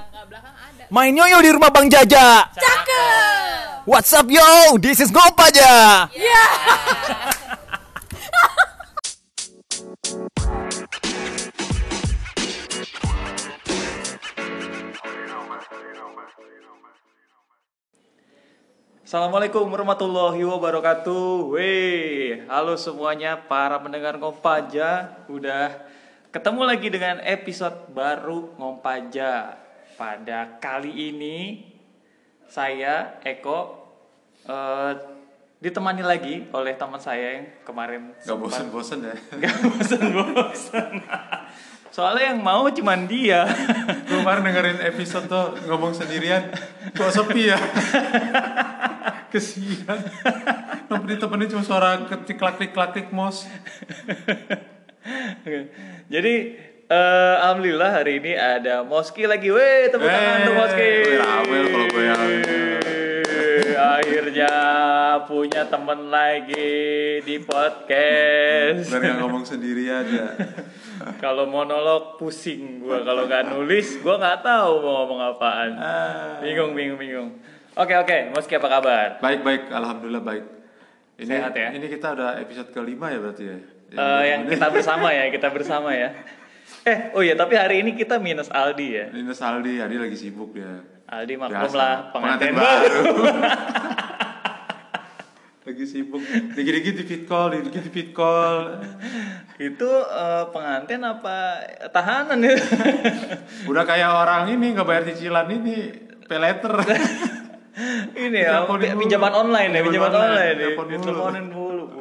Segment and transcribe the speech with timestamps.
[0.00, 0.84] tangga belakang ada.
[0.88, 2.48] Main yoyo di rumah Bang Jaja.
[2.56, 3.84] Cakep.
[3.84, 4.80] What's up yo?
[4.80, 6.08] This is Ngopaja.
[6.16, 6.44] Iya.
[19.04, 21.50] Assalamualaikum warahmatullahi wabarakatuh.
[21.58, 25.18] Weh, halo semuanya para pendengar Ngompaja.
[25.26, 25.82] Udah
[26.30, 29.59] ketemu lagi dengan episode baru Ngompaja.
[30.00, 31.60] Pada kali ini
[32.48, 33.84] saya Eko
[34.48, 34.92] eh,
[35.60, 39.12] ditemani lagi oleh teman saya yang kemarin Gak bosen-bosen ya?
[39.44, 41.04] Gak bosan-bosan.
[41.92, 43.44] Soalnya yang mau cuman dia.
[44.08, 46.48] Kemarin dengerin episode tuh ngomong sendirian
[46.96, 47.60] Kok sepi ya?
[49.36, 50.00] Kesian.
[50.88, 53.44] Ditemenin cuma suara ketik klik klik mos
[56.08, 56.34] Jadi
[56.90, 59.48] eh, alhamdulillah hari ini ada Moski lagi.
[59.54, 60.90] Weh, tepuk tangan untuk Moski.
[61.14, 62.22] Rawel kalau gue yang
[63.80, 64.52] Akhirnya
[65.24, 66.76] punya temen lagi
[67.24, 68.90] di podcast.
[68.90, 70.28] Biar gak ngomong sendirian ya
[71.24, 75.70] Kalau monolog pusing gua kalau nggak nulis gua nggak tahu mau ngomong apaan.
[75.80, 76.36] Ah.
[76.44, 77.30] Bingung bingung bingung.
[77.72, 79.08] Oke oke, Moski apa kabar?
[79.24, 80.44] Baik-baik, Alhamdulillah baik
[81.20, 81.68] ini, Sehat ya?
[81.76, 83.58] Ini kita udah episode kelima ya berarti ya
[83.90, 86.14] Eh, yang kita bersama ya, kita bersama ya.
[86.80, 89.06] Eh, oh iya, tapi hari ini kita minus Aldi ya.
[89.12, 90.80] Ini Saldi, Adi lagi sibuk ya
[91.12, 93.02] Aldi maklum lah, Pengantin pengantin baru.
[95.60, 96.24] Lagi sibuk
[96.56, 98.80] Dikit-dikit di fit call, dikit-dikit di fit call
[99.60, 102.56] Itu eh, pengantin apa tahanan ya?
[103.70, 105.92] Udah kayak orang ini nggak bayar cicilan ini
[106.24, 106.80] pay letter
[108.14, 110.56] ini ya, pinjaman online ya, pinjaman online.
[110.58, 110.68] ya.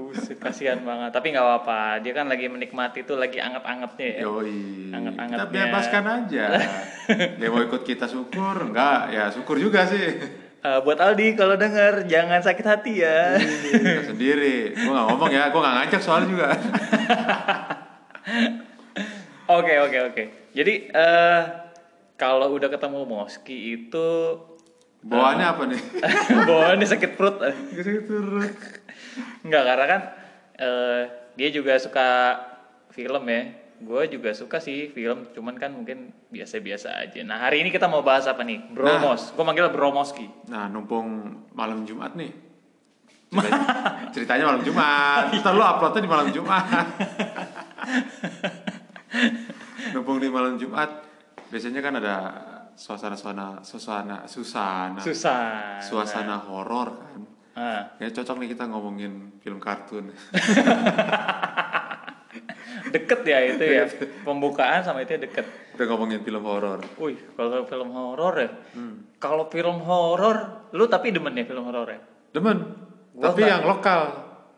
[0.10, 1.14] Buset, kasihan banget.
[1.14, 4.22] Tapi nggak apa-apa, dia kan lagi menikmati tuh lagi anget-angetnya ya.
[4.26, 4.90] Yoi.
[4.90, 5.46] Anget-angetnya.
[5.46, 6.46] Kita bebaskan aja.
[7.38, 9.14] Dia mau ikut kita syukur, enggak?
[9.14, 10.18] Ya syukur juga sih.
[10.60, 13.38] Eh, buat Aldi kalau denger jangan sakit hati ya.
[13.38, 14.74] Kita sendiri.
[14.74, 16.48] Gua nggak ngomong ya, gua nggak ngajak soalnya juga.
[19.50, 20.24] Oke oke oke.
[20.54, 21.42] Jadi eh
[22.22, 24.38] kalau udah ketemu Moski itu
[25.00, 25.82] Bawaannya apa nih?
[26.52, 27.40] bawaannya sakit perut.
[27.72, 28.04] Gitu
[29.46, 30.02] Enggak karena kan
[30.60, 31.04] eh,
[31.40, 32.08] dia juga suka
[32.92, 33.42] film ya.
[33.80, 37.24] Gue juga suka sih film, cuman kan mungkin biasa-biasa aja.
[37.24, 38.76] Nah hari ini kita mau bahas apa nih?
[38.76, 39.32] Bromos.
[39.32, 40.28] Gue manggil Bromoski.
[40.52, 42.28] Nah, numpung malam Jumat nih.
[43.32, 45.32] Ceritanya, ceritanya malam Jumat.
[45.40, 46.66] Ntar lu uploadnya di malam Jumat.
[49.96, 50.90] numpung di malam Jumat,
[51.48, 52.16] biasanya kan ada
[52.76, 55.78] suasana-suasana, suasana, susana, Susah.
[55.84, 57.39] suasana horor kan.
[57.60, 57.92] Ah.
[58.00, 60.16] Ya cocok nih kita ngomongin film kartun.
[62.96, 63.84] Deket ya itu ya.
[64.24, 65.44] Pembukaan sama itu deket.
[65.76, 66.80] Kita ngomongin film horor.
[66.96, 68.50] Wih, kalau film horor ya.
[69.20, 72.00] Kalau film horor, lu tapi demen ya film horor ya?
[72.32, 72.64] Demen.
[73.12, 74.02] Gua tapi yang lokal.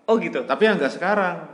[0.05, 0.45] Oh gitu.
[0.45, 1.49] Tapi yang nggak sekarang.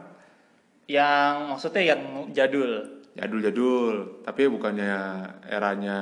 [0.92, 2.02] Yang maksudnya yang
[2.36, 3.00] jadul.
[3.16, 3.96] Jadul-jadul.
[4.28, 6.00] Tapi bukannya eranya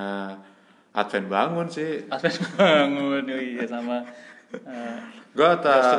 [0.96, 2.08] Advent bangun sih.
[2.08, 4.08] Aspen bangun, oh iya sama.
[5.36, 5.50] Gue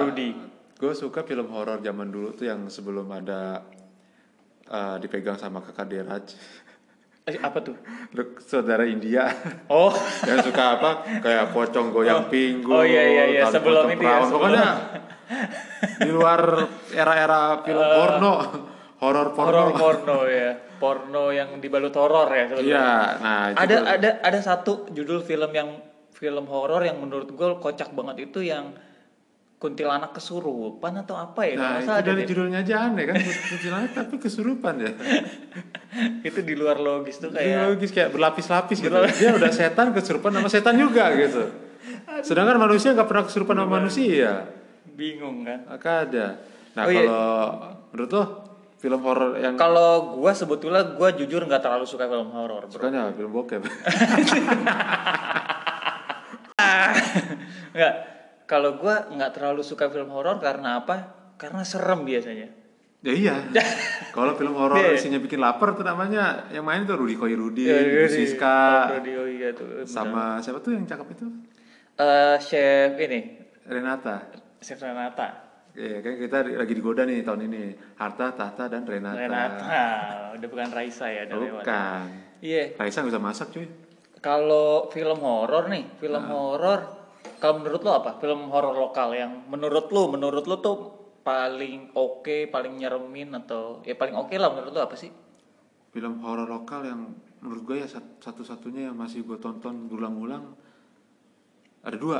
[0.00, 0.30] Rudy.
[0.76, 3.64] Gue suka film horor zaman dulu tuh yang sebelum ada
[4.68, 6.26] eh, dipegang sama kakak Deraj.
[7.26, 7.74] eh, apa tuh?
[8.14, 9.26] Lu saudara India.
[9.66, 9.90] Oh,
[10.28, 10.90] yang suka apa
[11.20, 13.42] kayak pocong goyang pinggul Oh, iya, iya, iya.
[13.48, 14.66] Sebelum itu ya, sebelum- pokoknya
[16.06, 16.40] di luar
[16.94, 18.32] era-era film porno
[19.02, 20.52] horor porno horor porno ya.
[20.76, 22.86] Porno yang dibalut horor ya iya
[23.16, 25.80] nah Ada ada ada satu judul film yang
[26.16, 28.72] film horor yang menurut gue kocak banget itu yang
[29.56, 31.56] kuntilanak kesurupan atau apa ya?
[31.56, 32.28] nah itu dari deh.
[32.28, 33.16] judulnya aja aneh kan
[33.52, 34.92] kuntilanak tapi kesurupan ya.
[36.24, 38.92] Itu di luar logis tuh Kayak kayak logis kayak berlapis-lapis gitu.
[38.92, 41.52] Dia udah setan kesurupan sama setan juga gitu.
[42.20, 44.44] Sedangkan manusia nggak pernah kesurupan sama manusia.
[44.92, 45.64] Bingung kan.
[45.68, 46.26] maka ada.
[46.76, 47.08] Nah Oh, iya.
[47.08, 47.32] kalau
[47.92, 48.24] menurut lo
[48.76, 53.32] film horor yang Kalau gua sebetulnya gua jujur nggak terlalu suka film horor, sukanya film
[53.32, 53.64] bokep
[57.76, 57.94] Nggak.
[58.46, 60.96] Kalau gua nggak terlalu suka film horor karena apa?
[61.36, 62.48] Karena serem biasanya.
[63.04, 63.36] Ya iya.
[64.10, 64.96] Kalau film horor Iya.
[64.96, 68.58] isinya bikin lapar tuh namanya yang main tuh Rudy Koi Rudy, Ya, Ibu iya, Siska,
[68.90, 69.68] Radio iya tuh.
[69.68, 69.86] bener.
[69.86, 71.26] sama siapa tuh yang cakep itu?
[71.94, 73.20] Eh, chef ini,
[73.62, 74.26] Renata.
[74.58, 75.28] chef Renata.
[75.72, 77.62] Iya, kan kita lagi digoda nih tahun ini.
[77.94, 79.16] Harta, Tahta dan Renata.
[79.18, 79.84] Renata,
[80.34, 81.62] udah bukan Raisa ya, udah lewat.
[81.62, 82.04] Bukan.
[82.40, 82.62] Iya.
[82.74, 83.68] Raisa nggak bisa masak cuy.
[84.18, 86.32] Kalau film horor nih, film Nah.
[86.32, 86.80] horor,
[87.36, 88.16] kalau menurut lo apa?
[88.16, 90.76] Film horor lokal yang menurut lo, menurut lo tuh
[91.20, 95.10] paling oke, paling nyeremin atau ya paling oke lah menurut lo apa sih?
[95.90, 97.00] Film horor lokal yang
[97.38, 100.54] menurut gue ya sat- satu-satunya yang masih gue tonton berulang-ulang
[101.80, 102.18] ada dua.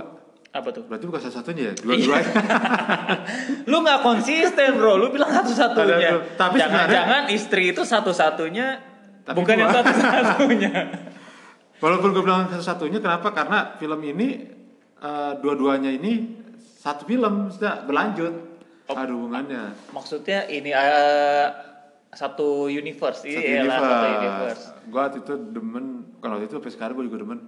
[0.49, 0.89] Apa tuh?
[0.89, 2.33] Berarti bukan satu-satunya ya, dua-duanya.
[3.71, 6.09] Lu nggak konsisten bro, lu bilang satu-satunya.
[6.17, 8.67] Ada- tapi Jangan-jangan istri itu satu-satunya,
[9.23, 10.73] Tapi bukan yang gua- satu-satunya.
[11.85, 13.29] Walaupun gue bilang satu-satunya, kenapa?
[13.31, 14.49] Karena film ini
[15.01, 18.35] eh, dua-duanya ini satu film sudah berlanjut.
[18.87, 19.75] Ada hubungannya.
[19.91, 21.47] Maksudnya ini eh,
[22.15, 24.65] satu universe, Satu iya lah, satu universe.
[24.87, 25.85] Gue waktu itu demen,
[26.23, 27.41] kalau waktu itu sampai sekarang gue juga demen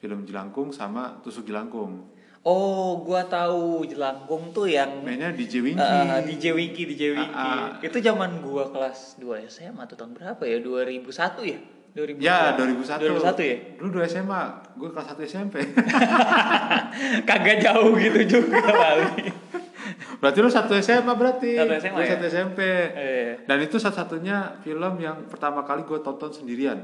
[0.00, 2.08] film Jelangkung sama Tusuk Jelangkung.
[2.40, 5.84] Oh, gua tahu Jelangkung tuh yang Mainnya DJ Winky.
[5.84, 7.36] eh, DJ Wiki, DJ Wiki.
[7.36, 7.84] Ah, ah.
[7.84, 10.56] Itu zaman gua kelas 2 SMA tuh tahun berapa ya?
[10.64, 11.04] 2001
[11.44, 11.60] ya?
[11.90, 13.02] 2000 Ya, 2001.
[13.02, 13.56] 2001 ya?
[13.82, 14.42] Dulu 2 SMA,
[14.78, 15.54] gue kelas 1 SMP.
[17.28, 19.32] Kagak jauh gitu juga kali.
[20.22, 21.58] berarti lu satu SMA berarti.
[21.58, 22.10] Satu SMA Gua ya?
[22.14, 22.60] satu SMP.
[22.94, 23.30] Eh.
[23.42, 26.78] Dan itu satu-satunya film yang pertama kali gue tonton sendirian.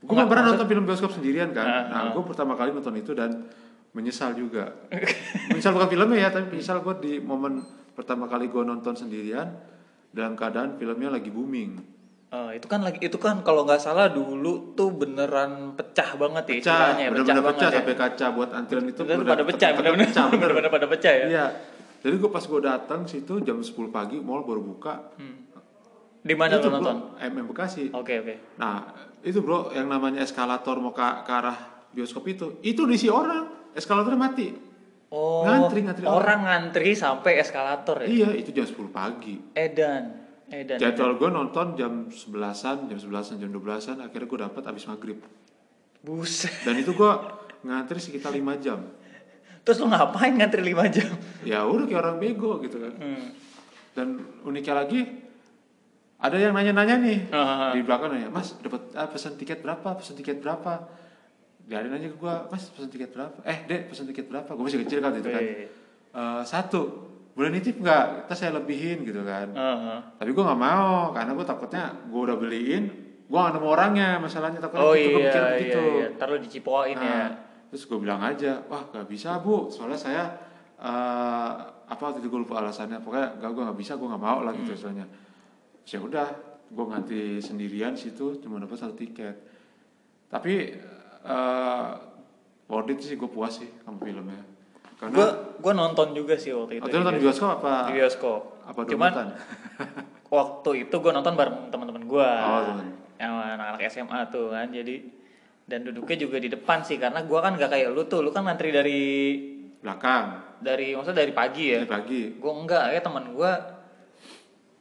[0.00, 1.66] Gue Nggak, gak pernah nonton film bioskop sendirian kan.
[1.68, 2.10] Ah, nah, ah.
[2.16, 3.44] gue pertama kali nonton itu dan
[3.92, 4.72] menyesal juga.
[5.52, 7.60] menyesal bukan filmnya ya, tapi menyesal gue di momen
[7.92, 9.60] pertama kali gue nonton sendirian
[10.08, 11.99] dalam keadaan filmnya lagi booming.
[12.30, 16.54] Oh, itu kan lagi itu kan kalau nggak salah dulu tuh beneran pecah banget ya
[16.54, 17.78] Pecah, istilahnya, bener-bener pecah, banget ya.
[17.82, 19.00] sampai kaca buat antrian itu.
[19.02, 20.38] Udah pada pecah, tetep bener-bener pecah, bener.
[20.38, 21.26] bener-bener pada pecah ya.
[21.26, 21.46] Iya.
[22.00, 25.10] Jadi gue pas gue datang situ jam 10 pagi, mall baru buka.
[25.18, 25.50] Hmm.
[26.20, 27.18] Di mana lu nonton?
[27.18, 27.90] MM Bekasi.
[27.96, 28.34] Oke, oke.
[28.60, 28.94] Nah,
[29.26, 31.58] itu bro, yang namanya eskalator mau ke, ke arah
[31.90, 34.48] bioskop itu, itu diisi orang, eskalatornya mati.
[35.10, 38.06] Oh, Ngantri, ngantri orang ngantri sampai eskalator ya.
[38.06, 39.34] Iya, itu jam 10 pagi.
[39.58, 40.19] Edan,
[40.50, 40.76] edan.
[40.76, 45.18] Jadwal gue nonton jam 11-an, jam 11-an, jam 12-an, akhirnya gue dapat abis maghrib.
[46.02, 46.52] Buset.
[46.66, 47.12] Dan itu gue
[47.62, 48.82] ngantri sekitar 5 jam.
[49.60, 51.08] Terus lu ngapain ngantri 5 jam?
[51.44, 52.92] Ya udah kayak orang bego gitu kan.
[52.98, 53.26] Hmm.
[53.92, 54.06] Dan
[54.42, 55.00] uniknya lagi,
[56.16, 57.72] ada yang nanya-nanya nih Ah.
[57.72, 59.96] di belakang nanya, Mas dapat ah, pesan tiket berapa?
[59.96, 60.88] Pesan tiket berapa?
[61.64, 63.38] Dia ada nanya ke gua, Mas pesan tiket berapa?
[63.44, 64.50] Eh dek pesan tiket berapa?
[64.50, 65.42] Gue masih kecil kan itu kan.
[65.42, 67.09] "Eh, satu,
[67.40, 68.28] boleh nitip nggak?
[68.28, 69.48] Kita saya lebihin gitu kan.
[69.48, 69.98] Heeh.
[70.20, 72.84] Tapi gua nggak mau karena gua takutnya gua udah beliin,
[73.24, 75.80] gua nggak nemu orangnya masalahnya takutnya Oh gitu, iya, iya, begitu.
[75.96, 76.06] iya.
[76.14, 77.00] Taruh dicipoin ya.
[77.00, 77.30] Nah,
[77.70, 80.24] Terus gue bilang aja, wah gak bisa bu, soalnya saya
[80.74, 81.50] eh,
[81.86, 84.50] apa waktu itu gue lupa alasannya, pokoknya gak gue nggak bisa, gue nggak mau lah
[84.50, 84.66] Hmm.
[84.66, 85.06] gitu soalnya.
[85.86, 86.26] Ya udah,
[86.66, 89.38] gue ngantri sendirian situ, cuma dapat satu tiket.
[90.26, 90.54] Tapi
[91.22, 91.90] eh
[92.66, 94.42] worth it sih, gue puas sih sama filmnya.
[95.00, 96.84] Karena Gua gua nonton juga sih waktu itu.
[96.84, 97.72] waktu itu nonton di bioskop apa?
[97.88, 98.40] Di bioskop.
[98.68, 99.12] Apa Cuman
[100.36, 102.78] waktu itu gue nonton bareng teman-teman gue Oh,
[103.18, 105.02] yang anak-anak SMA tuh kan jadi
[105.66, 108.46] dan duduknya juga di depan sih karena gue kan gak kayak lu tuh lu kan
[108.46, 109.02] ngantri dari
[109.80, 113.52] Belakang, dari maksudnya dari pagi ya dari pagi, gue enggak ya teman gue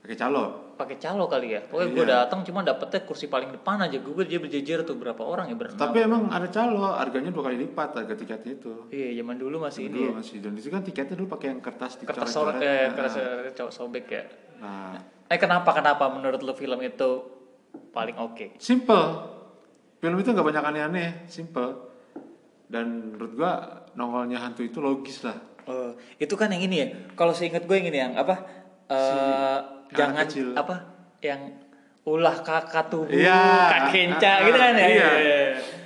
[0.03, 0.68] pakai calo.
[0.79, 2.13] Pakai calo kali ya pokoknya gue Iya.
[2.17, 5.75] datang cuma dapetnya kursi paling depan aja gue dia berjejer tuh berapa orang ya berenam
[5.77, 8.71] Tapi emang ada calo, harganya dua kali lipat harga tiketnya itu.
[8.89, 10.13] iya zaman dulu masih ini dulu ya.
[10.15, 12.55] masih dan itu kan tiketnya dulu pakai yang kertas kertas dicoret-coret.
[12.55, 13.13] sobek eh, Nah, kertas
[13.53, 14.23] cowok sobek ya
[14.57, 14.95] nah
[15.25, 17.09] eh kenapa kenapa menurut lu film itu
[17.89, 19.05] paling oke simple
[19.97, 21.91] film itu nggak banyak aneh-aneh simple
[22.65, 23.51] dan menurut gua
[23.93, 26.87] nongolnya hantu itu logis lah Oh, itu kan yang ini ya.
[27.13, 28.41] Kalau seingat gue yang ini yang apa?
[28.89, 30.47] eh anak jangan kecil.
[30.53, 30.75] apa?
[31.19, 31.41] Yang
[32.03, 34.87] ulah kakak tubuh, Iya, kak kenca ah, gitu kan ya.
[34.87, 35.09] iya.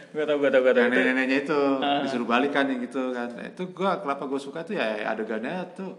[0.09, 0.83] Gue tau, gue tau, gue tau.
[0.83, 1.99] Itu- nenek-neneknya itu Ah.
[1.99, 5.97] disuruh balikan yang gitu kan Nah, itu gua kenapa gua suka tuh ya adegannya tuh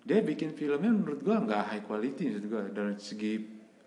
[0.00, 3.36] dia bikin filmnya menurut gua nggak high quality menurut gua dari segi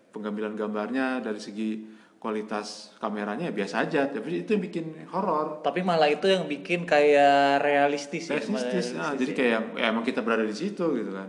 [0.08, 1.70] pengambilan gambarnya dari segi
[2.16, 6.86] kualitas kameranya ya biasa aja tapi itu yang bikin horor Tapi malah itu yang bikin
[6.86, 8.38] kayak realistis ya.
[8.38, 9.36] malah realistis nah, realistis jadi ya.
[9.36, 11.28] kayak ya, emang kita berada di situ gitu kan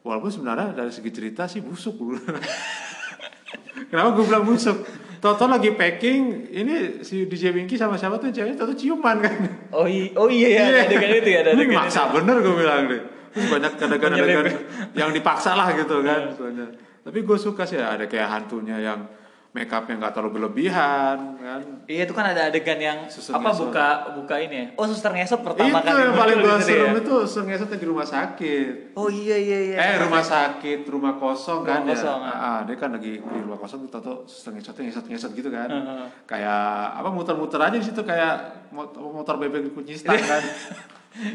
[0.00, 1.96] walaupun sebenarnya dari segi cerita sih busuk.
[3.90, 4.86] Kenapa gue bilang busuk?
[5.20, 8.28] Toto lagi packing ini si DJ Winky sama siapa tuh?
[8.28, 9.34] Ceweknya Toto ciuman kan?
[9.70, 12.88] Oh, i- oh iya ya, ada adegan itu ya, ada adegan maksa bener gue bilang
[12.88, 13.00] deh.
[13.30, 14.58] Terus banyak adegan-adegan Menyelip.
[14.92, 16.66] yang dipaksa lah gitu kan soalnya
[17.00, 19.06] tapi gue suka sih ada kayak hantunya yang
[19.50, 23.66] make upnya nggak terlalu berlebihan kan Iya itu kan ada adegan yang Suster apa ngesot.
[23.66, 24.66] buka buka ini ya.
[24.74, 26.00] Oh suster ngesot pertama itu kali.
[26.00, 27.00] yang paling gue serem ya.
[27.00, 29.76] itu suster ngesotnya di rumah sakit Oh iya iya iya.
[29.76, 31.98] Eh rumah sakit, rumah kosong kan Rumah ya.
[31.98, 32.30] kosong, ah.
[32.30, 35.66] Ah, dia kan lagi di rumah kosong tuh tato suster ngesotnya ngesot-ngesot gitu kan.
[35.66, 36.06] Heeh.
[36.24, 36.62] Kayak
[36.96, 38.34] apa muter-muter aja di situ kayak
[38.70, 40.42] motor, motor bebek dikunci stang kan.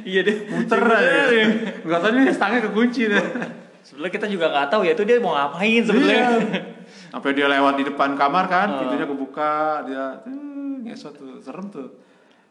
[0.01, 0.47] Iya deh.
[0.47, 1.19] Muter aja.
[1.83, 3.25] Enggak tahu ini stangnya kekunci deh.
[3.83, 6.27] Sebenarnya kita juga nggak tahu ya itu dia mau ngapain sebenarnya.
[7.15, 8.77] Sampai dia lewat di depan kamar kan, Oh.
[8.77, 9.53] pintunya kebuka,
[9.87, 11.87] dia eh, ngesot tuh, serem tuh.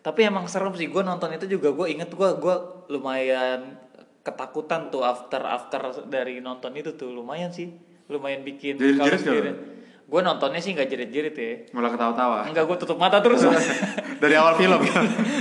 [0.00, 2.56] Tapi emang serem sih gue nonton itu juga gue inget gue gue
[2.88, 3.76] lumayan
[4.20, 7.68] ketakutan tuh after after dari nonton itu tuh lumayan sih
[8.06, 9.50] lumayan bikin Jerit-jerit nggak sendiri.
[9.50, 9.56] lo?
[10.04, 12.36] gue nontonnya sih nggak jerit-jerit ya Malah ketawa-tawa.
[12.44, 13.40] enggak gue tutup mata terus
[14.22, 14.80] Dari awal film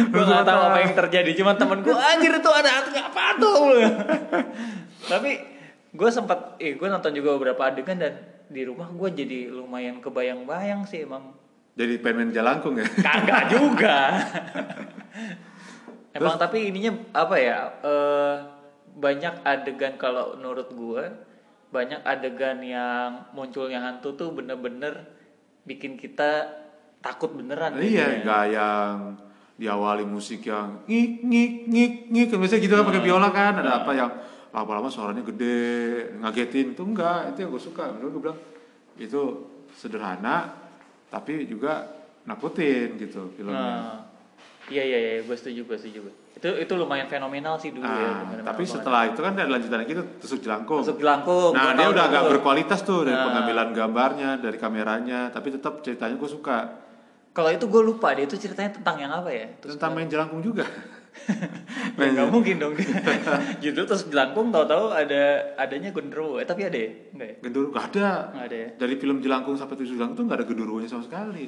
[0.09, 3.59] gue nggak tahu apa yang terjadi cuman temen gue anjir itu ada apa tuh
[5.11, 5.31] tapi
[5.89, 8.13] gue sempat eh gue nonton juga beberapa adegan dan
[8.53, 11.33] di rumah gue jadi lumayan kebayang-bayang sih emang.
[11.73, 12.85] Jadi pengen jalangkung ya.
[13.01, 14.13] kagak juga.
[16.13, 18.35] Emang tapi ininya apa ya eh,
[18.93, 21.03] banyak adegan kalau menurut gue
[21.73, 25.09] banyak adegan yang munculnya hantu tuh bener-bener
[25.65, 26.45] bikin kita
[27.01, 28.21] takut beneran Iya, ya.
[28.21, 28.95] nggak yang
[29.57, 32.27] diawali musik yang ngik ngik ngik ngik.
[32.29, 33.53] Kan biasanya gitu kan pakai biola kan.
[33.57, 34.11] Ada apa yang
[34.53, 35.59] lama-lama suaranya gede
[36.15, 38.39] ngagetin itu enggak itu yang gue suka menurut gue bilang
[38.95, 39.21] itu
[39.73, 40.53] sederhana
[41.09, 41.89] tapi juga
[42.23, 43.57] nakutin gitu filmnya
[44.63, 45.99] Nah, iya iya iya, gue setuju gue setuju.
[46.33, 47.91] Itu itu lumayan fenomenal sih dulu ya.
[47.91, 48.73] Nah, fenomenal tapi banget.
[48.73, 51.51] setelah itu kan ada lanjutannya gitu tusuk jelangkung masuk jelangkung.
[51.51, 52.09] nah dia udah tuh.
[52.09, 53.25] agak berkualitas tuh dari Nah.
[53.27, 56.57] pengambilan gambarnya dari kameranya tapi tetap ceritanya gue suka
[57.33, 59.49] Kalau itu gue lupa dia itu ceritanya tentang yang apa ya?
[59.57, 60.63] Terus tentang main jelangkung juga
[61.95, 62.73] ya, nggak mungkin dong.
[63.63, 65.23] Judul terus jelangkung tahu-tahu ada
[65.55, 66.37] adanya gondrowo.
[66.37, 66.89] Eh tapi ada ya?
[67.09, 67.35] Enggak ya?
[67.39, 68.69] Gendur gak ada Nggak ada ya.
[68.75, 71.47] dari film jelangkung sampai tusuk jelangkung tuh nggak ada genderuwonya sama sekali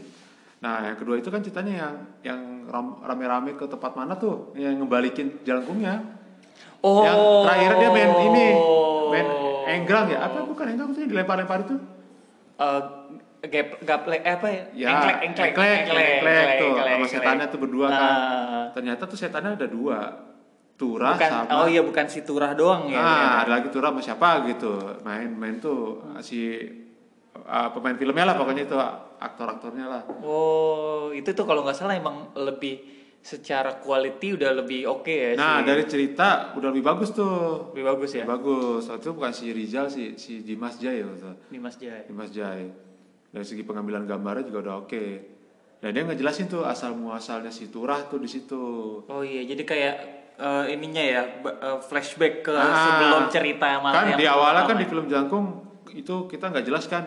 [0.55, 1.93] nah yang kedua itu kan ceritanya yang
[2.23, 5.99] yang ram- rame-rame ke tempat mana tuh yang ngebalikin jelangkungnya
[6.79, 7.01] Oh.
[7.01, 8.47] yang terakhir dia main ini
[9.09, 9.27] main
[9.75, 11.75] enggrang ya apa bukan enggrang tuh yang dilempar-lempar itu
[12.55, 12.81] Eh,
[13.47, 14.63] gap gaplek eh, apa ya?
[14.73, 17.11] ya engklek engklek engklek, engklek tuh engklek, sama engklek.
[17.11, 18.65] setannya tuh berdua kan Nah.
[18.71, 19.99] ternyata tuh setannya ada dua
[20.73, 22.95] turah Bukan, sama oh iya bukan si turah doang ya.
[22.95, 23.37] ah ternyata.
[23.39, 25.79] ada lagi turah sama siapa gitu main main tuh
[26.19, 26.59] si
[27.37, 28.75] uh, pemain filmnya lah pokoknya itu
[29.17, 35.09] aktor-aktornya lah Oh, itu tuh kalau nggak salah emang lebih secara quality udah lebih oke
[35.09, 37.71] ya Nah, si- dari cerita udah lebih bagus tuh.
[37.71, 38.83] lebih bagus ya Lebih bagus.
[38.91, 41.17] Itu bukan si Rizal si si Dimas Jai waktu.
[41.17, 41.31] itu.
[41.47, 42.05] di Mas Jai.
[42.05, 42.69] Dimas Jai.
[43.35, 45.05] Dari segi pengambilan gambarnya juga udah oke.
[45.83, 48.63] Dan dia ngejelasin tuh asal muasalnya si Turah tuh di situ.
[49.05, 49.95] Oh iya, jadi kayak
[50.39, 54.79] eh, ininya ya eh, flashback ke Ah, sebelum cerita malah Kan yang di awalnya kan
[54.79, 55.45] di film Jangkung
[55.91, 57.03] itu kita nggak jelas kan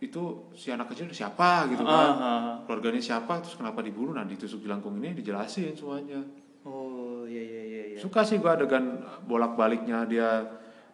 [0.00, 1.96] itu si anak kecil siapa gitu Ah, kan.
[1.96, 2.54] ah, ah.
[2.68, 6.20] Keluarganya siapa terus kenapa dibunuh nah ditusuk jelangkung ini dijelasin semuanya.
[6.64, 7.82] Oh iya iya iya.
[7.92, 7.98] iya.
[7.98, 10.44] Suka sih gua adegan bolak-baliknya dia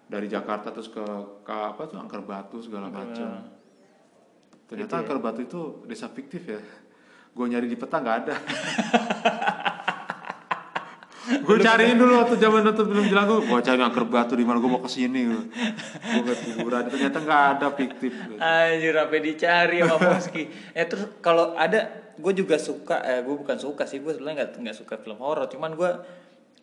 [0.06, 1.02] dari Jakarta terus ke
[1.42, 3.58] ke apa tuh Angker Batu segala macam.
[4.70, 5.02] Ternyata Gitu ya.
[5.02, 5.60] Angker Batu itu
[5.90, 6.62] desa fiktif ya.
[7.34, 8.34] Gue nyari di peta nggak ada.
[11.46, 13.50] gue cariin dulu waktu zaman nonton film Jelangkung.
[13.50, 15.26] Gue cari Angker Batu di mana gue mau ke sini.
[15.26, 18.14] Gue ke kuburan ternyata nggak ada fiktif.
[18.38, 20.46] Anjir sampai dicari sama Moski.
[20.70, 24.62] eh terus kalau ada gue juga suka eh gue bukan suka sih gue sebenarnya nggak
[24.62, 25.90] nggak suka film horor cuman gue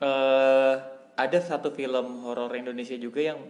[0.05, 0.75] eh
[1.17, 3.41] ada satu film horor Indonesia juga yang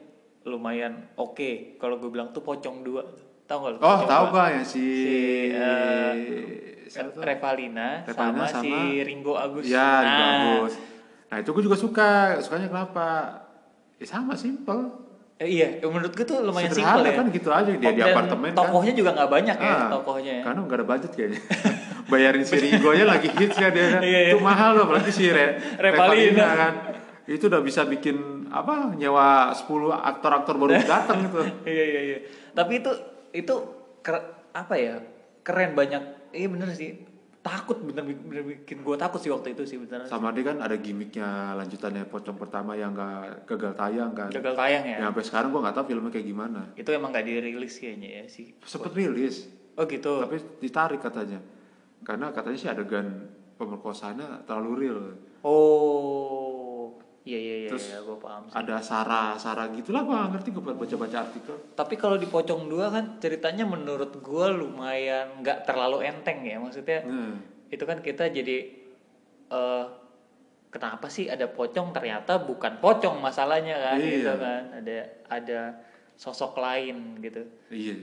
[0.48, 3.04] lumayan oke kalau gue bilang tuh Pocong dua
[3.48, 3.80] tahu nggak?
[3.80, 4.36] Oh tahu dua?
[4.36, 5.16] gak ya si, Si,
[5.50, 6.14] eh,
[7.08, 7.20] tuh?
[7.20, 9.64] Revalina, Revalina sama, si sama- Ringo Agus.
[9.66, 10.16] Ya, Nah,
[10.60, 10.74] bagus.
[11.28, 12.10] Nah itu gue juga suka.
[12.40, 13.08] Sukanya kenapa?
[13.96, 15.08] Ya sama simple.
[15.38, 17.14] Eh, iya, menurut gue tuh lumayan Sederhana simpel ya.
[17.14, 18.58] kan gitu aja dia di apartemen kan.
[18.58, 20.34] Tokohnya juga nggak banyak ya, Ah, tokohnya.
[20.34, 20.44] ya.
[20.44, 21.42] Karena nggak ada budget kayaknya.
[22.10, 24.02] Bayarin si Ringo nya lagi hits kan dia kan.
[24.08, 24.32] Iya, iya.
[24.34, 25.46] Itu mahal loh apalagi si Re,
[25.78, 26.48] Revalina.
[26.58, 26.74] kan.
[27.28, 31.44] Itu udah bisa bikin apa nyewa 10 aktor-aktor baru datang gitu.
[31.66, 32.18] iya iya iya.
[32.52, 32.90] Tapi itu
[33.32, 33.56] itu
[34.00, 34.96] ker- apa ya?
[35.42, 36.32] Keren banyak.
[36.32, 37.04] Iya bener sih.
[37.40, 40.04] Takut bener, bener bikin gue takut sih waktu itu sih bener.
[40.04, 44.28] Sama dia kan ada gimmicknya lanjutannya pocong pertama yang nggak gagal tayang kan.
[44.28, 44.98] Gagal tayang ya.
[45.00, 46.62] Ya, sampai sekarang gua nggak tahu filmnya kayak gimana.
[46.76, 48.52] Itu emang gak dirilis kayaknya ya sih.
[48.62, 49.48] Sempet rilis,
[49.80, 50.20] Oh gitu.
[50.20, 51.40] tapi ditarik katanya.
[52.04, 55.00] Karena katanya sih adegan pemerkosaannya terlalu real.
[55.42, 56.47] Oh.
[57.28, 58.56] Iya iya iya, Terus iya gue paham sih.
[58.56, 61.56] Ada sara-sara gitulah gua nggak ngerti gua baca-baca artikel.
[61.76, 66.56] Tapi kalau di Pocong 2 kan ceritanya menurut gue lumayan nggak terlalu enteng ya.
[66.56, 67.36] Maksudnya Nah,
[67.68, 68.58] itu kan kita jadi
[69.48, 69.86] eh
[70.68, 74.12] kenapa sih ada pocong ternyata bukan pocong masalahnya kan Iya.
[74.20, 75.60] gitu kan ada ada
[76.16, 77.96] sosok lain gitu iya.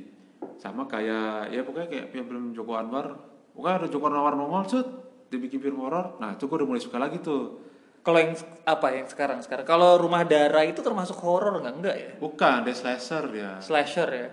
[0.60, 3.16] Sama kayak ya pokoknya kayak film Joko Anwar.
[3.56, 4.84] Pokoknya ada Joko Anwar nongol set
[5.32, 6.20] dibikin film horor.
[6.20, 7.64] Nah, itu gua udah mulai suka lagi tuh.
[8.04, 8.36] Kalau yang
[8.68, 9.40] apa yang sekarang?
[9.40, 11.74] Sekarang kalau rumah darah itu termasuk horor nggak?
[11.74, 12.12] Enggak ya?
[12.20, 13.56] Bukan, dia slasher ya.
[13.64, 14.28] slasher ya?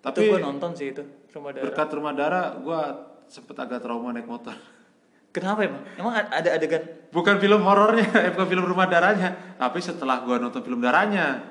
[0.00, 1.04] Tapi- itu gue nonton sih itu
[1.36, 1.64] rumah darah.
[1.68, 2.80] Berkat rumah darah gua
[3.28, 4.56] sempet agak trauma naik motor.
[5.36, 5.84] kenapa emang?
[6.00, 6.80] Emang ada adegan?
[7.12, 11.44] Bukan film horornya, eh, bukan film rumah darahnya, tapi setelah gua nonton film darahnya,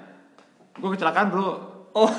[0.73, 1.49] gua kecelakaan bro.
[1.93, 2.09] oh.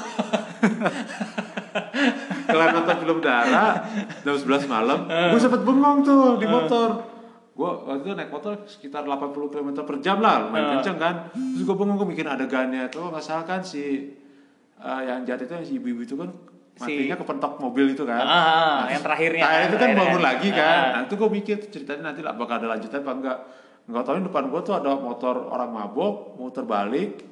[2.50, 3.83] Kelar nonton film darah
[4.23, 7.10] jam 11 malam, gua sempet bengong tuh di motor.
[7.61, 11.29] Gua waktu itu naik motor sekitar 80 km per jam lah, lumayan kenceng kan.
[11.37, 14.17] Terus gua bengong, gua bikin adegannya tuh nggak salah kan si
[14.81, 16.33] eh, yang jahat itu yang si ibu-ibu itu kan
[16.81, 18.25] matinya kepentok mobil itu kan.
[18.25, 19.45] Ah, yang terakhirnya.
[19.45, 20.64] Nah, itu kan bangun lagi kan.
[20.64, 20.88] Ah.
[20.97, 23.38] Nah, itu gue mikir ceritanya nanti lah bakal ada lanjutan apa enggak.
[23.85, 27.29] Enggak tahu depan gue tuh ada motor orang mabok, mau terbalik.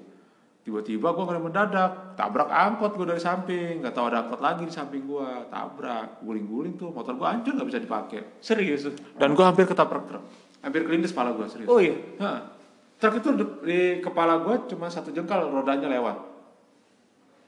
[0.69, 4.75] Tiba-tiba gue kena mendadak, tabrak angkot gue dari samping, nggak tahu ada angkot lagi di
[4.77, 8.37] samping gue, tabrak, guling-guling tuh, motor gue hancur nggak bisa dipakai.
[8.45, 8.85] Serius.
[9.17, 10.21] Dan gue hampir ketabrak truk,
[10.61, 11.73] hampir kelindes kepala gue serius.
[11.73, 11.97] Oh iya.
[12.21, 12.53] Hah.
[13.01, 16.21] Truk itu di, di kepala gue cuma satu jengkal rodanya lewat.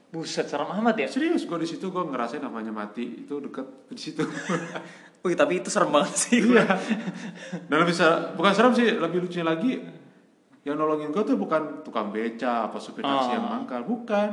[0.09, 1.05] Buset, serem amat ya.
[1.05, 4.25] Serius gue di situ gue ngerasain namanya mati itu deket di situ.
[5.21, 6.41] Wih, tapi itu serem banget sih.
[6.41, 6.65] iya.
[7.69, 10.00] Dan lebih ser- bukan serem sih, lebih lucunya lagi
[10.61, 13.33] yang nolongin gue tuh bukan tukang beca apa supir taksi Oh.
[13.33, 14.29] yang mangkal, bukan.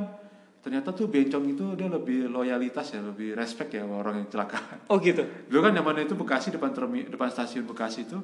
[0.59, 4.59] Ternyata tuh bencong itu dia lebih loyalitas ya, lebih respect ya sama orang yang celaka.
[4.87, 5.25] Oh gitu.
[5.49, 8.19] Dulu kan zaman itu Bekasi depan termi, depan stasiun Bekasi itu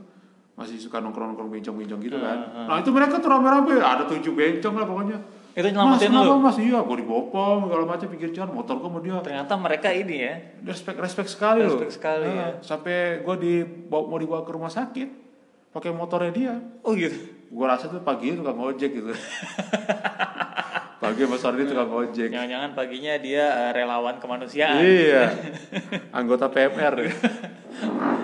[0.52, 2.38] masih suka nongkrong-nongkrong bencong-bencong gitu kan.
[2.44, 5.18] Hmm, Nah itu mereka tuh rame-rame, ada tujuh bencong lah pokoknya.
[5.50, 6.36] Itu Mas, nyelamatin kenapa lu.
[6.40, 6.56] mas?
[6.58, 9.16] Iya, gue dibopong, segala macam pinggir jalan, motor gue sama dia.
[9.22, 10.34] Ternyata mereka ini ya.
[10.62, 11.78] Respect, respect sekali loh.
[11.78, 12.48] Respect sekali, Nah, ya.
[12.60, 15.08] Sampai gue dibawa, mau dibawa ke rumah sakit,
[15.70, 16.54] pakai motornya dia.
[16.82, 17.14] Oh gitu.
[17.54, 19.14] Gue rasa tuh pagi itu tukang ojek gitu.
[21.04, 22.34] pagi sama sore dia tukang ojek.
[22.34, 24.82] Jangan-jangan paginya dia eh, relawan kemanusiaan.
[24.82, 25.30] Iya,
[26.18, 26.94] anggota PMR.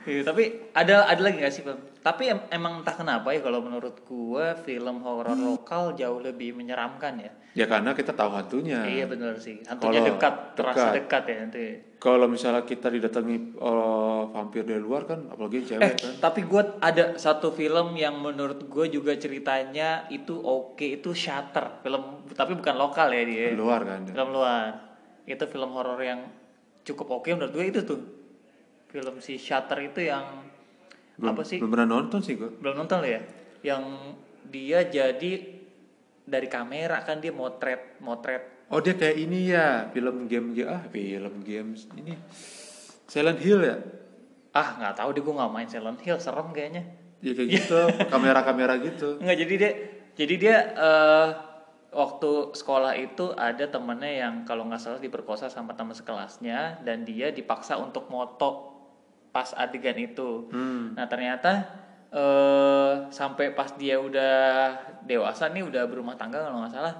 [0.00, 1.76] Iya, tapi ada ada lagi gak sih film?
[2.00, 7.20] Tapi em- emang entah kenapa ya kalau menurut gua film horor lokal jauh lebih menyeramkan
[7.20, 7.32] ya.
[7.52, 8.80] ya karena kita tahu hantunya.
[8.80, 9.60] Iya benar sih.
[9.60, 10.94] Hantunya Kalau dekat, terasa dekat.
[10.94, 11.64] dekat ya nanti.
[11.96, 13.92] Kalau misalnya kita didatangi oleh
[14.32, 16.12] vampir dari luar kan, apalagi cewek Eh, kan.
[16.18, 21.82] tapi gua ada satu film yang menurut gua juga ceritanya itu oke, itu Shutter.
[21.82, 23.46] Film tapi bukan lokal ya dia.
[23.52, 24.00] Di luar kan.
[24.06, 24.72] Film luar.
[25.22, 26.24] Itu film horor yang
[26.80, 28.00] cukup oke menurut gue itu tuh.
[28.90, 30.50] Film si Shutter itu yang
[31.14, 31.62] Belum, apa sih?
[31.62, 32.50] belum pernah nonton sih gue.
[32.58, 33.22] Belum nonton lo ya?
[33.62, 33.82] Yang
[34.50, 35.32] dia jadi
[36.26, 38.66] dari kamera kan dia motret, motret.
[38.70, 42.14] Oh dia kayak ini ya, film game ah film games ini
[43.10, 43.76] Silent Hill ya.
[44.54, 46.86] Ah nggak tahu deh gue nggak main Silent Hill, serem kayaknya.
[47.20, 49.16] Ya kayak gitu, kamera-kamera gitu.
[49.22, 49.72] Nggak jadi dia,
[50.16, 51.28] jadi dia eh,
[51.92, 57.34] waktu sekolah itu ada temennya yang kalau nggak salah diperkosa sama teman sekelasnya dan dia
[57.34, 58.69] dipaksa untuk moto
[59.30, 60.50] pas adegan itu.
[60.50, 60.94] Hmm.
[60.94, 61.66] Nah ternyata
[62.10, 64.74] eh sampai pas dia udah
[65.06, 66.94] dewasa nih udah berumah tangga kalau nggak salah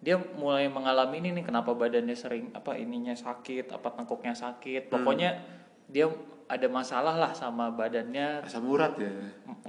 [0.00, 5.44] dia mulai mengalami ini nih kenapa badannya sering apa ininya sakit apa tengkuknya sakit pokoknya
[5.92, 6.08] dia
[6.48, 9.12] ada masalah lah sama badannya Asam urat ya.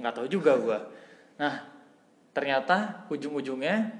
[0.00, 0.88] nggak tahu juga gua
[1.36, 1.68] nah
[2.32, 3.92] ternyata ujung-ujungnya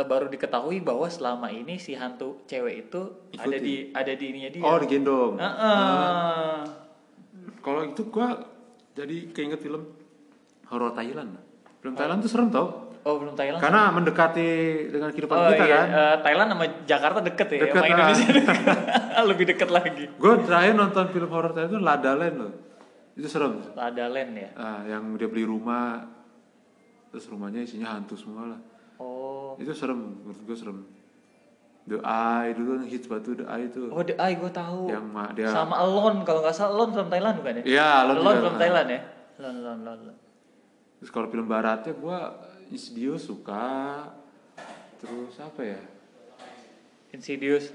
[0.00, 3.00] eh, baru diketahui bahwa selama ini si hantu cewek itu
[3.36, 3.60] ada Ikutin.
[3.60, 5.36] di ada di ininya dia Oh digendong.
[5.36, 6.83] Heeh.
[7.64, 8.44] Kalau itu gua
[8.92, 9.88] jadi keinget film
[10.68, 11.40] horor Thailand.
[11.80, 12.92] Film Thailand tuh serem tau.
[13.04, 14.48] oh belum Thailand Karena mendekati
[14.88, 15.88] dengan kehidupan Oh kita iya, kan.
[15.92, 17.92] eh, Thailand sama Jakarta deket ya, Deket, sama ah.
[17.92, 18.56] Indonesia deket.
[19.30, 20.04] lebih deket lagi.
[20.16, 22.52] Gue terakhir nonton film horor Thailand itu Lada Land loh.
[23.12, 23.60] Itu serem.
[23.76, 24.48] Ada Land ya.
[24.56, 26.04] Ah, yang dia beli rumah,
[27.12, 28.60] terus rumahnya isinya hantu semua lah.
[28.96, 30.78] Oh, Itu serem, menurut gue serem.
[31.84, 33.92] The Eye dulu kan hits batu The Eye itu.
[33.92, 34.88] oh The Eye gue tahu.
[34.88, 37.62] Yang ma- dia- Sama Alone kalau nggak salah Alone film Thailand bukan ya?
[37.62, 38.42] Iya, Alone Alone juga.
[38.42, 39.00] film Thailand ya.
[39.36, 39.80] Alone, Alone.
[39.84, 40.16] Alone.
[40.96, 42.18] Terus kalau film baratnya gue
[42.70, 44.08] Insidious suka.
[44.96, 45.80] Terus apa ya?
[47.12, 47.68] Insidious.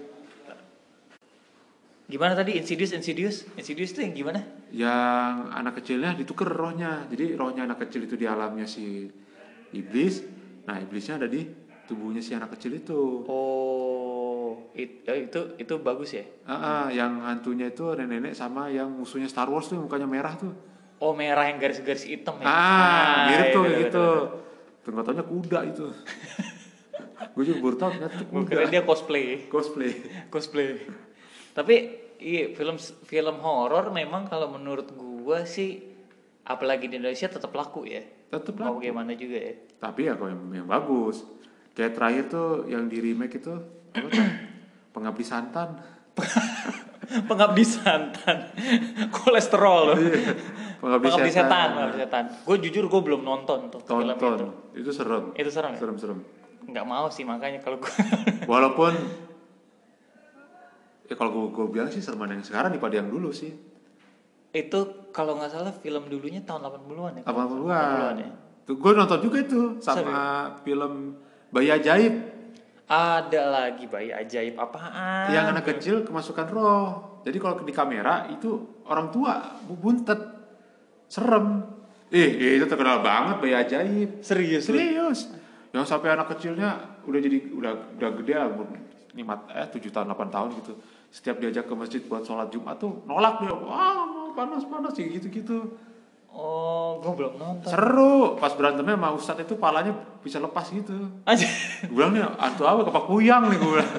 [2.10, 3.46] Gimana tadi Insidious Insidious?
[3.54, 4.42] Insidious itu yang gimana?
[4.74, 7.06] Yang anak kecilnya ditukar rohnya.
[7.06, 9.06] Jadi rohnya anak kecil itu di alamnya si
[9.72, 10.26] iblis.
[10.66, 11.46] Nah iblisnya ada di
[11.86, 13.30] tubuhnya si anak kecil itu.
[13.30, 13.89] Oh,
[14.74, 16.26] it- eh, itu itu bagus ya.
[16.44, 20.34] Ah, ah, yang hantunya itu nenek-nenek sama yang musuhnya Star Wars tuh yang mukanya merah
[20.34, 20.54] tuh.
[21.00, 22.46] Oh merah yang garis-garis hitam ya.
[22.46, 24.08] Ah, mirip iya, tuh gitu.
[24.90, 25.86] nggak taunya kuda itu.
[27.38, 28.68] Gue juga baru tahu ternyata kuda.
[28.68, 29.48] dia cosplay.
[29.48, 29.92] Cosplay.
[30.34, 30.82] cosplay.
[31.54, 31.76] Tapi
[32.20, 35.80] iya film film horor memang kalau menurut gua sih
[36.44, 38.02] apalagi di Indonesia tetap laku ya.
[38.30, 38.84] Tetep Mau laku.
[38.84, 39.54] gimana juga ya.
[39.80, 41.24] Tapi ya kalau yang, yang bagus.
[41.72, 43.54] Kayak terakhir tuh yang di remake itu
[43.96, 44.10] apa?
[45.00, 45.70] Pengabdi Santan.
[47.10, 48.54] Pengabdi santan.
[49.18, 49.98] Kolesterol loh.
[50.78, 51.50] Pengabdi, Pengabdi Setan.
[51.50, 52.24] setan, pengabdi setan.
[52.46, 54.48] Gue jujur gue belum nonton tuh film itu.
[54.78, 55.34] Itu serem.
[55.34, 55.80] Itu serem ya?
[55.82, 56.20] Serem-serem.
[56.70, 57.94] Nggak mau sih makanya kalau gue.
[58.52, 58.94] Walaupun
[61.10, 63.72] ya kalau gue, gue bilang sih sereman yang sekarang daripada yang dulu sih.
[64.50, 67.24] itu kalau nggak salah film dulunya tahun 80-an ya.
[67.30, 68.14] 80-an.
[68.18, 68.32] ya.
[68.66, 71.14] Tuh gue nonton juga itu sama film
[71.54, 72.39] Bayi Ajaib
[72.90, 75.30] Ada lagi bayi ajaib apaan?
[75.30, 77.22] yang anak kecil kemasukan roh.
[77.22, 80.18] Jadi kalau di kamera itu orang tua buntet
[81.06, 81.62] serem.
[82.10, 84.26] Eh, itu terkenal banget Bayi Ajaib.
[84.26, 84.66] Serius?
[84.66, 85.30] Serius.
[85.70, 88.66] Yang sampai anak kecilnya udah jadi udah udah gede umur
[89.14, 90.74] lima eh tujuh tahun 8 tahun gitu
[91.10, 94.06] setiap diajak ke masjid buat sholat jumat tuh nolak dia wah
[94.38, 95.58] panas panas ya gitu gitu
[96.40, 97.68] Oh, gue belum nonton.
[97.68, 101.44] seru pas berantemnya sama ustadz itu palanya bisa lepas gitu Aja.
[101.84, 103.92] gue bilang nih antu apa kepak kuyang nih gue bilang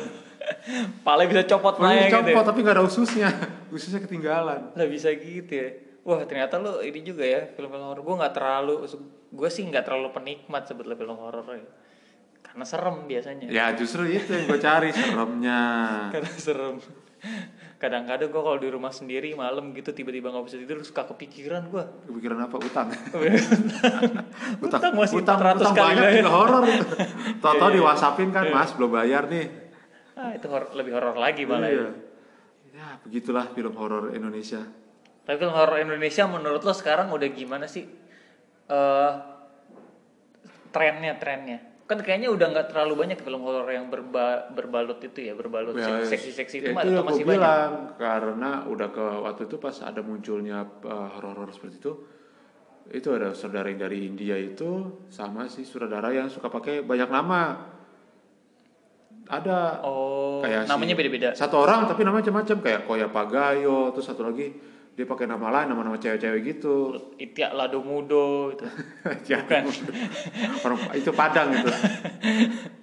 [1.00, 2.16] Pala bisa copot Palanya naik gitu.
[2.18, 2.48] copot ya.
[2.48, 3.28] tapi nggak ada ususnya
[3.68, 5.68] ususnya ketinggalan Lah bisa gitu ya.
[6.00, 8.00] Wah ternyata lo ini juga ya film-film horor.
[8.00, 8.88] Gue nggak terlalu,
[9.30, 11.60] gue sih nggak terlalu penikmat sebetulnya film horor ya.
[12.40, 13.46] Karena serem biasanya.
[13.46, 15.60] ya justru itu yang gue cari seremnya
[16.16, 16.76] Karena serem.
[17.80, 21.80] Kadang-kadang gue kalau di rumah sendiri malam gitu tiba-tiba nggak bisa tidur suka kepikiran gue.
[22.04, 22.92] kepikiran apa utang
[24.60, 26.64] Utang masih utang, 400 utang kali banyak juga horor
[27.40, 27.72] Toto Iya.
[27.72, 29.46] di WhatsAppin kan mas belum bayar nih
[30.12, 31.72] Ah itu hor- lebih horor lagi malah ya.
[31.72, 31.88] Iya.
[32.70, 34.60] ya begitulah film horor Indonesia
[35.22, 37.88] Tapi film horor Indonesia menurut lo sekarang udah gimana sih?
[38.66, 39.12] eh
[40.68, 41.58] trennya trennya
[41.90, 45.98] kan kayaknya udah nggak terlalu banyak film horor yang berba berbalut itu ya berbalut Ya,
[46.00, 47.34] seksi-seksi itu ya itu masih banyak?
[47.34, 51.92] bilang karena udah ke waktu itu pas ada munculnya uh, horor-horor seperti itu
[52.90, 54.70] itu ada saudara yang dari India itu
[55.08, 57.42] sama si saudara yang suka pakai banyak nama.
[59.26, 59.78] Ada.
[59.82, 61.28] Oh kayak si- namanya beda-beda?
[61.32, 64.50] satu orang tapi namanya macam-macam kayak Koya Pagayo terus satu lagi
[65.00, 66.92] dia pakai nama lain nama-nama cewek-cewek gitu.
[67.16, 68.68] Itia Lado Mudo itu
[69.32, 69.64] Bukan.
[70.60, 71.70] orang itu Padang itu.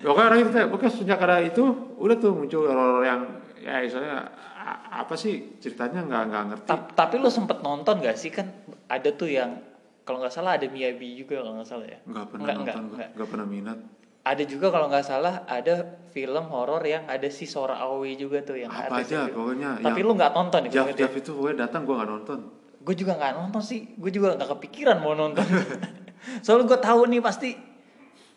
[0.02, 1.62] Pokoknya orang itu pokoknya sejak ada itu
[1.96, 3.22] udah tuh muncul horor yang
[3.62, 4.34] ya misalnya
[4.90, 6.66] apa sih ceritanya nggak nggak ngerti.
[6.66, 8.34] Ta- tapi lo sempet nonton gak sih?
[8.34, 8.50] Kan
[8.88, 9.62] ada tuh yang
[10.02, 12.00] kalau nggak salah ada Miyabi juga kalau nggak salah ya.
[12.02, 12.98] Nggak pernah Nggak, nonton nggak, gua.
[12.98, 13.10] nggak.
[13.14, 13.80] nggak pernah minat
[14.28, 15.76] ada juga kalau nggak salah ada
[16.10, 20.00] film horor yang ada si Sora Aoi juga tuh yang apa aja yang- pokoknya tapi
[20.02, 22.40] lu nggak nonton ya Jav Jav itu pokoknya datang gua nggak nonton.
[22.80, 25.44] Gue juga nggak nonton sih gue juga nggak kepikiran mau nonton.
[26.44, 27.50] Soalnya gue tahu nih pasti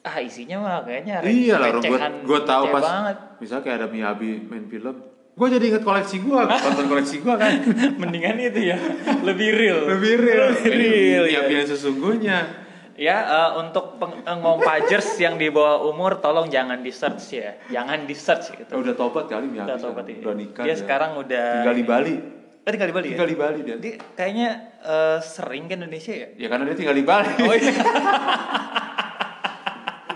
[0.01, 3.17] ah isinya mah kayaknya iya lah recehan- gua tahu pas banget.
[3.37, 4.97] misalnya kayak ada Miyabi main film
[5.31, 7.53] gua jadi inget koleksi gua nonton koleksi gua kan.
[8.01, 8.77] Mendingan itu ya
[9.23, 9.89] lebih real.
[9.89, 10.47] Lebih real.
[10.53, 11.41] Lebih real ya.
[11.41, 12.37] Miyabi yang sesungguhnya
[13.01, 17.57] Ya, eh, untuk peng- eh, ngompajers yang di bawah umur tolong jangan di search ya.
[17.73, 18.77] Jangan di search gitu.
[18.77, 20.21] udah tobat kali Miyabi Udah tobat ya.
[20.21, 22.15] udah nikah Dia sekarang udah tinggal di Bali
[22.61, 23.11] Oh, tinggal di Bali ya?
[23.17, 26.29] tinggal di Bali dia Dia kayaknya eh, sering ke Indonesia ya?
[26.37, 27.31] Ya karena dia tinggal di Bali.
[27.41, 27.73] Oh iya.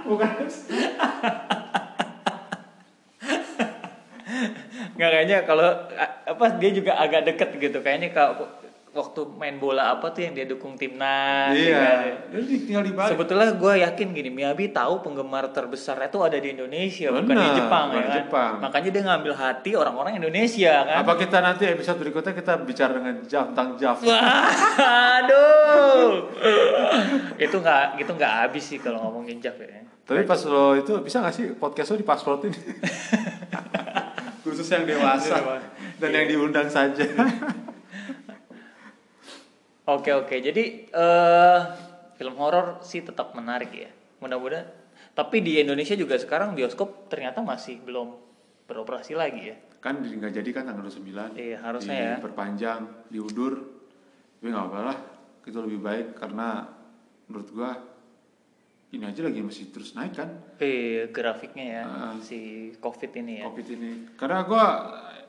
[0.05, 0.29] Bukan.
[4.95, 5.69] Nggak kayaknya kalau
[6.23, 7.81] apa dia juga agak deket gitu.
[7.81, 8.45] Kayaknya kalau
[8.95, 11.51] waktu main bola apa tuh yang dia dukung timnas.
[11.53, 11.99] ya kan?
[12.07, 12.15] iya.
[12.31, 13.11] Dia di- tinggal di Bali.
[13.11, 17.85] Sebetulnya gue yakin gini, Miyabi tahu penggemar terbesar itu ada di Indonesia, bukan di Jepang
[17.91, 18.19] bukan ya di kan.
[18.23, 18.53] Jepang.
[18.63, 20.97] Makanya dia ngambil hati orang-orang Indonesia kan.
[21.03, 23.99] Apa kita nanti episode berikutnya kita bicara dengan Jav tentang Jav?
[24.07, 24.47] Wah,
[25.19, 26.31] aduh.
[27.35, 29.83] itu nggak gitu nggak habis sih kalau ngomongin Jav ya.
[30.05, 32.53] Tapi pas lo itu bisa gak sih podcast lo dipasportin?
[34.45, 35.41] Khusus yang dewasa
[35.97, 37.09] dan yang diundang saja.
[39.85, 41.61] Oke oke, jadi eh
[42.15, 43.91] film horor sih tetap menarik ya.
[44.19, 44.65] Mudah-mudahan.
[45.13, 48.17] Tapi di Indonesia juga sekarang bioskop ternyata masih belum
[48.65, 49.57] beroperasi lagi ya.
[49.79, 52.13] kan nggak jadi kan tanggal 29 Iya, harusnya ya.
[52.17, 52.81] diperpanjang
[53.13, 53.53] diundur
[54.35, 54.97] tapi nggak apa lah
[55.45, 56.65] itu lebih baik karena
[57.29, 57.77] menurut gua
[58.89, 62.17] ini aja lagi masih terus naik kan Eh grafiknya ya Ah.
[62.17, 63.45] si COVID ini ya.
[63.45, 64.65] covid ini karena gua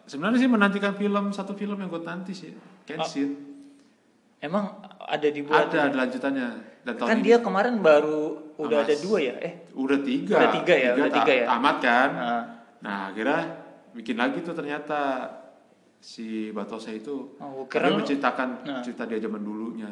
[0.04, 2.56] sebenarnya sih menantikan film satu film yang gua nanti sih
[2.88, 3.55] Kenshin
[4.46, 4.66] Emang
[5.02, 6.48] ada dibuat ada ada lanjutannya
[6.82, 8.22] dan tahun kan ini dia kemarin baru
[8.56, 8.88] udah Amas.
[8.88, 9.36] ada dua ya?
[9.40, 11.46] Eh udah tiga Udah tiga ya, udah tiga ya.
[11.48, 12.44] tamat kan Ah.
[12.80, 13.42] nah akhirnya
[13.92, 15.26] bikin lagi tuh ternyata
[15.98, 18.82] si Batose itu Oh, lu- menceritakan Nah.
[18.82, 19.90] cerita dia zaman dulunya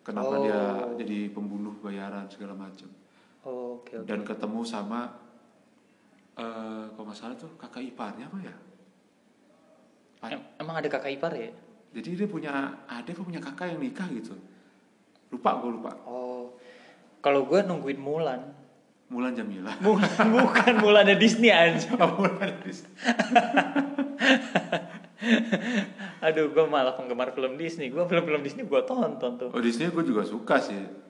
[0.00, 0.42] kenapa Oh.
[0.42, 0.60] dia
[0.98, 2.92] jadi pembunuh bayaran segala macam
[3.42, 4.04] oh, oke oke.
[4.04, 5.00] dan ketemu sama
[6.34, 8.54] eh kalau nggak salah tuh kakak iparnya apa ya
[10.28, 11.50] Em- emang ada kakak ipar ya?
[11.92, 12.52] Jadi dia punya
[12.86, 14.36] adik punya kakak yang nikah gitu
[15.28, 16.56] lupa gue lupa Oh.
[17.18, 18.40] Kalau gue nungguin Mulan.
[19.08, 21.96] Mulan Jamila Mulan bukan Mulannya Disney aja.
[21.96, 22.52] Mulan
[26.28, 27.90] Aduh, gue malah penggemar film Disney.
[27.90, 29.50] Gue film-film Disney gue tonton tuh.
[29.50, 31.08] oh Disney gue juga suka sih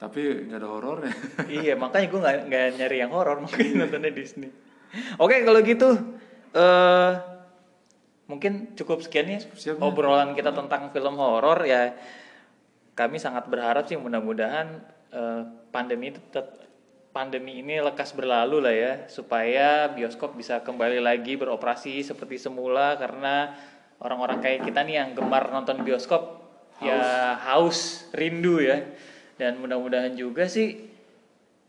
[0.00, 1.12] tapi nggak ada horornya
[1.60, 4.48] iya, makanya gue nggak nyari yang horor, makanya nontonnya Disney.
[5.20, 5.92] Oke, kalau gitu
[6.56, 7.12] eh
[8.30, 9.82] mungkin cukup sekian ya Siap, ya.
[9.82, 11.98] obrolan kita tentang film horor ya.
[12.94, 14.78] Kami sangat berharap sih mudah-mudahan
[15.10, 15.42] eh,
[15.74, 16.70] pandemi itu tetap
[17.10, 23.50] pandemi ini lekas berlalu lah ya supaya bioskop bisa kembali lagi beroperasi seperti semula karena
[23.98, 26.38] orang-orang kayak kita nih yang gemar nonton bioskop
[26.78, 28.86] ya haus rindu ya
[29.36, 30.86] dan mudah-mudahan juga sih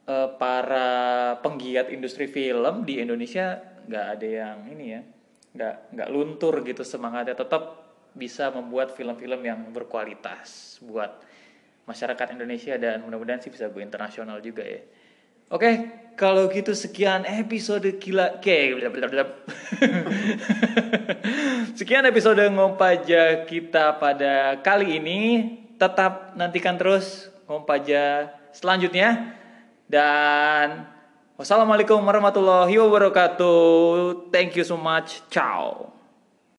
[0.06, 0.90] eh, para
[1.42, 5.02] penggiat industri film di Indonesia nggak ada yang ini ya
[5.52, 11.24] nggak nggak luntur gitu semangatnya tetap bisa membuat film-film yang berkualitas buat
[11.88, 14.82] masyarakat Indonesia dan mudah-mudahan sih bisa go internasional juga ya.
[15.52, 18.72] Oke kalau gitu sekian episode gila ke
[21.80, 25.20] sekian episode ngompaja kita pada kali ini.
[25.82, 29.34] Tetap nantikan terus ngompaja selanjutnya.
[29.90, 30.91] Dan
[31.42, 34.30] wassalamualaikum warahmatullahi wabarakatuh.
[34.30, 35.26] Thank you so much.
[35.34, 36.01] Ciao.